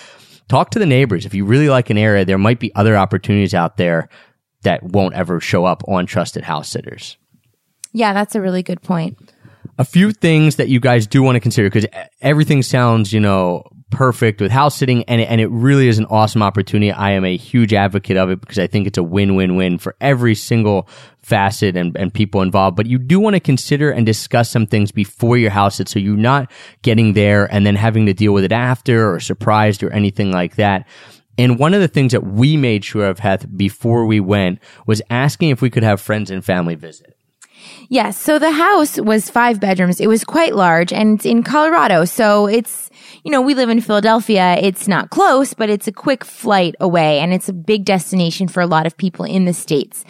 [0.48, 1.26] talk to the neighbors.
[1.26, 4.08] If you really like an area, there might be other opportunities out there
[4.62, 7.18] that won't ever show up on trusted house sitters.
[7.92, 9.18] Yeah, that's a really good point.
[9.78, 11.86] A few things that you guys do want to consider because
[12.20, 16.06] everything sounds, you know, perfect with house sitting and it, and it really is an
[16.06, 16.90] awesome opportunity.
[16.90, 20.34] I am a huge advocate of it because I think it's a win-win-win for every
[20.34, 20.88] single
[21.22, 22.76] facet and, and people involved.
[22.76, 25.98] But you do want to consider and discuss some things before your house sit so
[25.98, 26.50] you're not
[26.82, 30.56] getting there and then having to deal with it after or surprised or anything like
[30.56, 30.86] that.
[31.38, 35.02] And one of the things that we made sure of, Heth, before we went was
[35.10, 37.15] asking if we could have friends and family visit.
[37.88, 38.20] Yes.
[38.20, 40.00] So the house was five bedrooms.
[40.00, 42.04] It was quite large and it's in Colorado.
[42.04, 42.90] So it's,
[43.24, 44.56] you know, we live in Philadelphia.
[44.60, 48.60] It's not close, but it's a quick flight away and it's a big destination for
[48.60, 50.04] a lot of people in the States.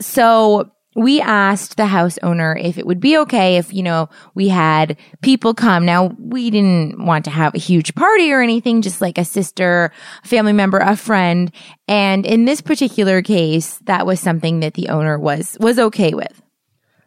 [0.00, 4.48] So we asked the house owner if it would be okay if, you know, we
[4.48, 5.84] had people come.
[5.84, 9.92] Now, we didn't want to have a huge party or anything, just like a sister,
[10.24, 11.52] a family member, a friend.
[11.86, 16.42] And in this particular case, that was something that the owner was, was okay with.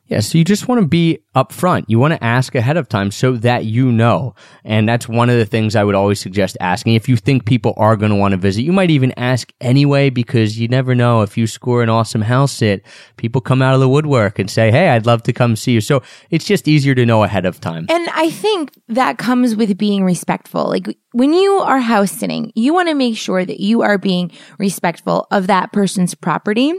[0.10, 1.86] Yeah, so you just want to be upfront.
[1.88, 4.34] You want to ask ahead of time so that you know.
[4.64, 6.96] And that's one of the things I would always suggest asking.
[6.96, 10.10] If you think people are going to want to visit, you might even ask anyway
[10.10, 12.84] because you never know if you score an awesome house sit,
[13.18, 15.82] people come out of the woodwork and say, "Hey, I'd love to come see you."
[15.82, 17.86] So, it's just easier to know ahead of time.
[17.90, 20.68] And I think that comes with being respectful.
[20.68, 24.32] Like when you are house sitting, you want to make sure that you are being
[24.58, 26.74] respectful of that person's property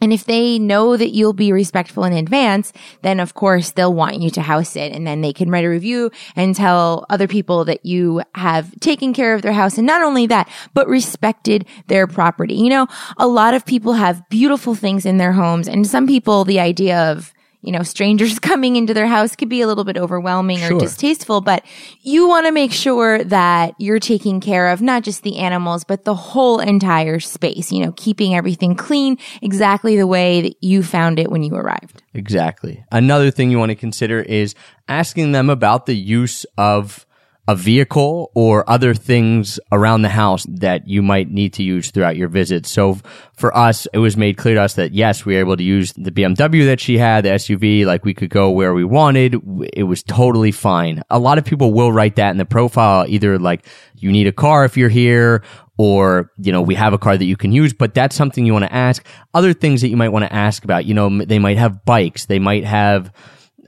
[0.00, 4.20] And if they know that you'll be respectful in advance, then of course they'll want
[4.20, 7.64] you to house it and then they can write a review and tell other people
[7.66, 9.78] that you have taken care of their house.
[9.78, 12.54] And not only that, but respected their property.
[12.54, 12.86] You know,
[13.18, 17.10] a lot of people have beautiful things in their homes and some people, the idea
[17.10, 20.76] of you know, strangers coming into their house could be a little bit overwhelming Sure.
[20.76, 21.64] or distasteful, but
[22.02, 26.04] you want to make sure that you're taking care of not just the animals, but
[26.04, 31.18] the whole entire space, you know, keeping everything clean exactly the way that you found
[31.18, 32.02] it when you arrived.
[32.14, 32.84] Exactly.
[32.90, 34.54] Another thing you want to consider is
[34.88, 37.06] asking them about the use of
[37.50, 42.14] a vehicle or other things around the house that you might need to use throughout
[42.14, 42.64] your visit.
[42.64, 42.98] So
[43.32, 45.92] for us, it was made clear to us that yes, we were able to use
[45.94, 49.34] the BMW that she had, the SUV, like we could go where we wanted.
[49.72, 51.02] It was totally fine.
[51.10, 54.32] A lot of people will write that in the profile, either like you need a
[54.32, 55.42] car if you're here
[55.76, 58.52] or you know we have a car that you can use but that's something you
[58.52, 61.38] want to ask other things that you might want to ask about you know they
[61.38, 63.10] might have bikes they might have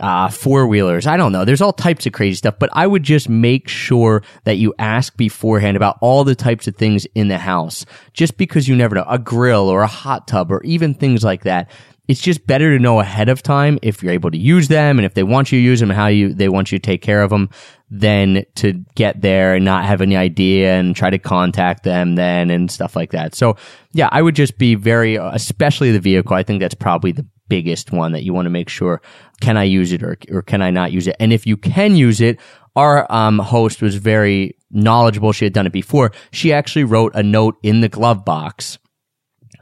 [0.03, 1.07] uh, four wheelers.
[1.07, 1.45] I don't know.
[1.45, 5.17] There's all types of crazy stuff, but I would just make sure that you ask
[5.17, 7.87] beforehand about all the types of things in the house.
[8.13, 11.45] Just because you never know, a grill or a hot tub or even things like
[11.45, 11.71] that.
[12.09, 15.07] It's just better to know ahead of time if you're able to use them and
[15.07, 17.01] if they want you to use them and how you, they want you to take
[17.01, 17.49] care of them
[17.91, 22.51] than to get there and not have any idea and try to contact them then
[22.51, 23.37] and stuff like that.
[23.37, 23.57] So
[23.93, 26.35] yeah, I would just be very, especially the vehicle.
[26.35, 29.03] I think that's probably the biggest one that you want to make sure
[29.41, 31.17] can I use it or, or can I not use it?
[31.21, 32.39] And if you can use it,
[32.77, 35.33] our um, host was very knowledgeable.
[35.33, 36.13] She had done it before.
[36.31, 38.79] She actually wrote a note in the glove box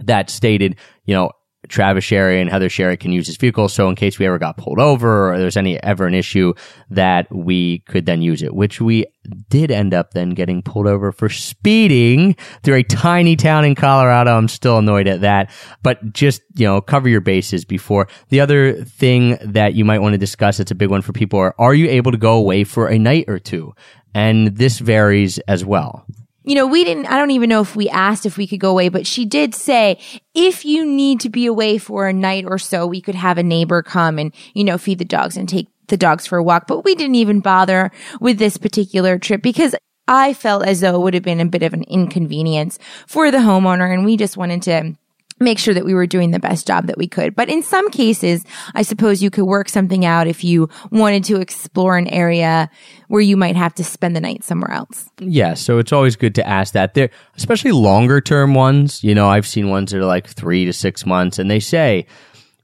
[0.01, 1.33] that stated, you know,
[1.71, 3.69] Travis Sherry and Heather Sherry can use this vehicle.
[3.69, 6.53] So in case we ever got pulled over or there's any ever an issue
[6.91, 9.07] that we could then use it, which we
[9.49, 14.37] did end up then getting pulled over for speeding through a tiny town in Colorado.
[14.37, 15.51] I'm still annoyed at that,
[15.83, 18.09] but just, you know, cover your bases before.
[18.31, 21.39] The other thing that you might want to discuss, it's a big one for people
[21.39, 23.75] are, are you able to go away for a night or two?
[24.13, 26.05] And this varies as well.
[26.43, 28.71] You know, we didn't, I don't even know if we asked if we could go
[28.71, 29.99] away, but she did say,
[30.35, 33.43] if you need to be away for a night or so, we could have a
[33.43, 36.67] neighbor come and, you know, feed the dogs and take the dogs for a walk.
[36.67, 39.75] But we didn't even bother with this particular trip because
[40.09, 43.39] I felt as though it would have been a bit of an inconvenience for the
[43.39, 43.93] homeowner.
[43.93, 44.97] And we just wanted to
[45.41, 47.35] make sure that we were doing the best job that we could.
[47.35, 51.41] But in some cases, I suppose you could work something out if you wanted to
[51.41, 52.71] explore an area
[53.09, 55.09] where you might have to spend the night somewhere else.
[55.19, 56.95] Yeah, so it's always good to ask that.
[56.95, 59.03] There, especially longer term ones.
[59.03, 62.07] You know, I've seen ones that are like three to six months, and they say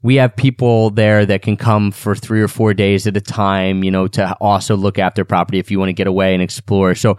[0.03, 3.83] we have people there that can come for three or four days at a time.
[3.83, 6.95] You know, to also look after property if you want to get away and explore.
[6.95, 7.17] So.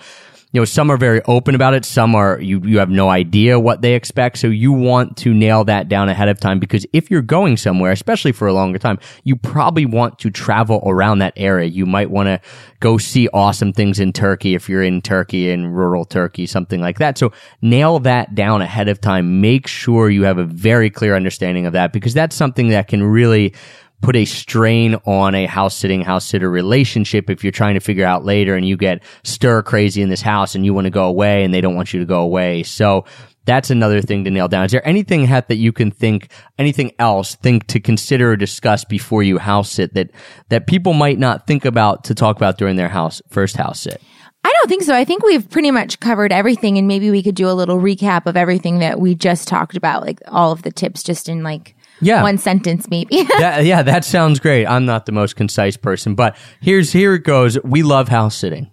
[0.53, 1.83] You know, some are very open about it.
[1.83, 4.37] Some are, you, you have no idea what they expect.
[4.37, 7.91] So you want to nail that down ahead of time because if you're going somewhere,
[7.91, 11.67] especially for a longer time, you probably want to travel around that area.
[11.67, 12.39] You might want to
[12.79, 16.99] go see awesome things in Turkey if you're in Turkey, in rural Turkey, something like
[16.99, 17.17] that.
[17.17, 19.41] So nail that down ahead of time.
[19.41, 23.03] Make sure you have a very clear understanding of that because that's something that can
[23.03, 23.53] really
[24.01, 28.05] put a strain on a house sitting house sitter relationship if you're trying to figure
[28.05, 31.05] out later and you get stir crazy in this house and you want to go
[31.05, 32.63] away and they don't want you to go away.
[32.63, 33.05] So
[33.45, 34.65] that's another thing to nail down.
[34.65, 39.23] Is there anything, that you can think, anything else think to consider or discuss before
[39.23, 40.11] you house sit that,
[40.49, 44.01] that people might not think about to talk about during their house, first house sit?
[44.43, 44.93] I don't think so.
[44.93, 48.25] I think we've pretty much covered everything and maybe we could do a little recap
[48.25, 51.73] of everything that we just talked about, like all of the tips just in like
[52.01, 52.21] Yeah.
[52.23, 53.23] one sentence maybe.
[53.39, 54.65] that, yeah, that sounds great.
[54.65, 57.57] I'm not the most concise person, but here's here it goes.
[57.63, 58.71] We love house sitting.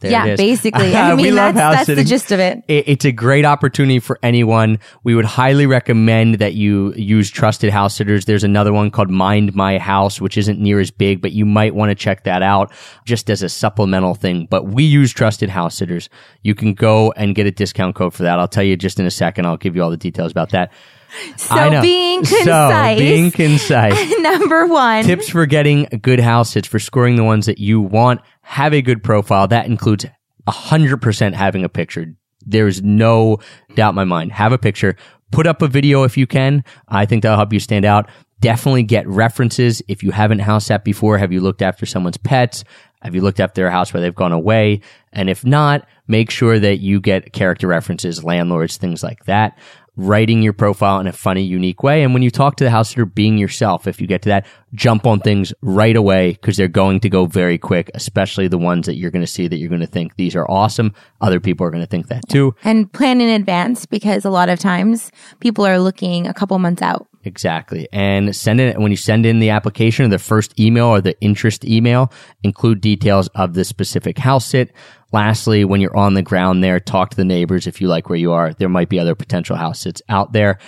[0.00, 0.94] There yeah, basically.
[0.96, 2.62] I we mean, love that's, house that's the gist of it.
[2.68, 4.80] It- It's a great opportunity for anyone.
[5.02, 8.26] We would highly recommend that you use trusted house sitters.
[8.26, 11.74] There's another one called Mind My House, which isn't near as big, but you might
[11.74, 12.70] want to check that out
[13.06, 14.46] just as a supplemental thing.
[14.50, 16.10] But we use trusted house sitters.
[16.42, 18.38] You can go and get a discount code for that.
[18.38, 19.46] I'll tell you just in a second.
[19.46, 20.70] I'll give you all the details about that.
[21.36, 24.14] So being So, concise, being concise.
[24.18, 25.04] number one.
[25.04, 28.20] Tips for getting good house sits for scoring the ones that you want.
[28.42, 29.48] Have a good profile.
[29.48, 30.06] That includes
[30.48, 32.14] 100% having a picture.
[32.46, 33.38] There's no
[33.74, 34.32] doubt in my mind.
[34.32, 34.96] Have a picture.
[35.32, 36.64] Put up a video if you can.
[36.88, 38.08] I think that'll help you stand out.
[38.40, 39.82] Definitely get references.
[39.88, 42.64] If you haven't house sat before, have you looked after someone's pets?
[43.02, 44.80] Have you looked after their house where they've gone away?
[45.12, 49.58] And if not, make sure that you get character references, landlords, things like that.
[49.96, 52.02] Writing your profile in a funny, unique way.
[52.02, 53.86] And when you talk to the house sitter, being yourself.
[53.86, 57.26] If you get to that, jump on things right away because they're going to go
[57.26, 60.16] very quick, especially the ones that you're going to see that you're going to think
[60.16, 60.92] these are awesome.
[61.20, 62.54] Other people are going to think that too.
[62.64, 66.82] and plan in advance because a lot of times people are looking a couple months
[66.82, 67.06] out.
[67.24, 67.88] Exactly.
[67.92, 71.18] And send it when you send in the application or the first email or the
[71.20, 74.72] interest email, include details of the specific house sit.
[75.14, 78.18] Lastly, when you're on the ground there, talk to the neighbors if you like where
[78.18, 78.52] you are.
[78.52, 80.58] There might be other potential house sits out there.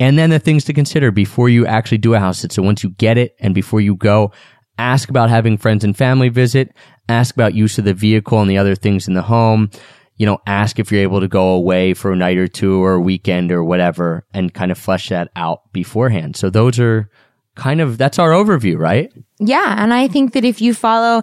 [0.00, 2.50] And then the things to consider before you actually do a house sit.
[2.50, 4.32] So once you get it and before you go,
[4.76, 6.74] ask about having friends and family visit,
[7.08, 9.70] ask about use of the vehicle and the other things in the home
[10.16, 12.94] you know, ask if you're able to go away for a night or two or
[12.94, 16.36] a weekend or whatever and kind of flesh that out beforehand.
[16.36, 17.10] So those are
[17.54, 19.12] kind of, that's our overview, right?
[19.40, 19.82] Yeah.
[19.82, 21.22] And I think that if you follow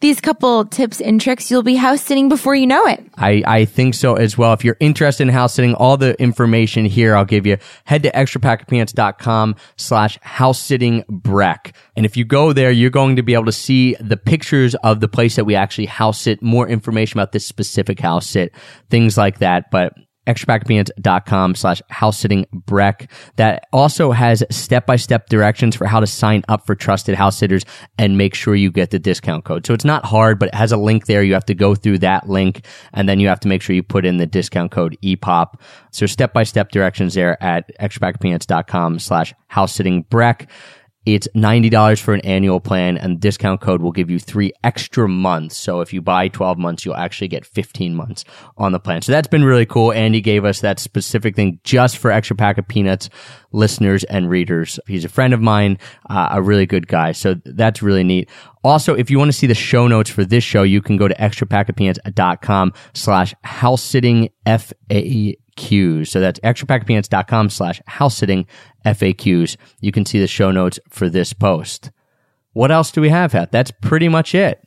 [0.00, 3.04] these couple tips and tricks, you'll be house sitting before you know it.
[3.16, 4.52] I, I think so as well.
[4.52, 7.58] If you're interested in house sitting, all the information here I'll give you.
[7.84, 11.74] Head to extrapackofpeanuts.com slash house sitting Breck.
[11.96, 15.00] And if you go there, you're going to be able to see the pictures of
[15.00, 18.52] the place that we actually house sit, more information about this specific house sit,
[18.90, 19.70] things like that.
[19.70, 19.94] But
[20.26, 23.10] extrapackofpeanuts.com slash house sitting breck.
[23.36, 27.64] That also has step-by-step directions for how to sign up for trusted house sitters
[27.98, 29.66] and make sure you get the discount code.
[29.66, 31.22] So it's not hard but it has a link there.
[31.22, 33.82] You have to go through that link and then you have to make sure you
[33.82, 35.60] put in the discount code epop
[35.90, 40.48] so step-by-step directions there at extrapackofpeanuts.com slash house sitting breck
[41.06, 45.08] it's $90 for an annual plan and the discount code will give you three extra
[45.08, 45.56] months.
[45.56, 48.24] So if you buy 12 months, you'll actually get 15 months
[48.58, 49.02] on the plan.
[49.02, 49.92] So that's been really cool.
[49.92, 53.08] Andy gave us that specific thing just for extra pack of peanuts
[53.52, 54.78] listeners and readers.
[54.86, 55.78] He's a friend of mine,
[56.10, 57.12] uh, a really good guy.
[57.12, 58.28] So that's really neat.
[58.64, 61.06] Also, if you want to see the show notes for this show, you can go
[61.06, 66.08] to extrapackofpeanuts.com slash house sitting FA FAQs.
[66.08, 68.46] So that's extrapackofpeanuts.com slash house sitting
[68.84, 69.56] FAQs.
[69.80, 71.90] You can see the show notes for this post.
[72.52, 73.50] What else do we have, Heth?
[73.50, 74.62] That's pretty much it.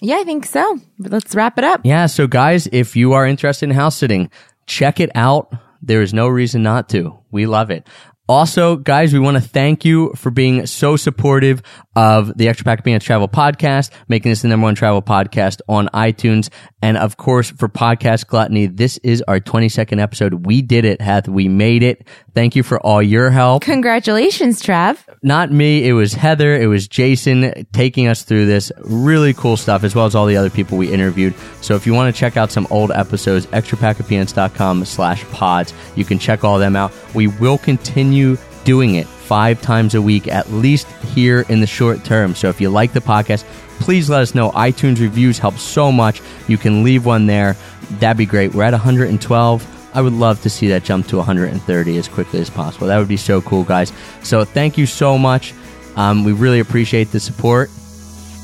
[0.00, 0.78] Yeah, I think so.
[0.98, 1.80] Let's wrap it up.
[1.84, 2.06] Yeah.
[2.06, 4.30] So guys, if you are interested in house sitting,
[4.66, 5.52] check it out.
[5.82, 7.18] There is no reason not to.
[7.30, 7.86] We love it.
[8.28, 11.62] Also, guys, we want to thank you for being so supportive
[11.96, 15.60] of the Extra Pack of Peanuts Travel Podcast, making this the number one travel podcast
[15.68, 16.50] on iTunes.
[16.80, 20.46] And of course, for Podcast Gluttony, this is our 22nd episode.
[20.46, 21.26] We did it, Heth.
[21.26, 22.06] We made it.
[22.34, 23.62] Thank you for all your help.
[23.62, 24.98] Congratulations, Trav.
[25.24, 25.88] Not me.
[25.88, 26.54] It was Heather.
[26.54, 30.36] It was Jason taking us through this really cool stuff, as well as all the
[30.36, 31.34] other people we interviewed.
[31.62, 35.74] So if you want to check out some old episodes, extrapackofpeanuts.com slash pods.
[35.96, 36.92] You can check all them out.
[37.14, 38.17] We will continue
[38.64, 42.34] doing it five times a week, at least here in the short term.
[42.34, 43.44] So if you like the podcast,
[43.80, 44.50] please let us know.
[44.52, 46.20] iTunes reviews help so much.
[46.48, 47.56] You can leave one there.
[47.98, 48.54] That'd be great.
[48.54, 49.94] We're at 112.
[49.94, 52.86] I would love to see that jump to 130 as quickly as possible.
[52.86, 53.92] That would be so cool, guys.
[54.22, 55.54] So thank you so much.
[55.96, 57.70] Um, we really appreciate the support.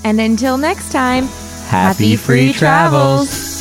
[0.04, 1.24] And until next time,
[1.68, 3.53] Happy, free travels.